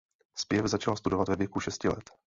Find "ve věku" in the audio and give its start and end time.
1.29-1.59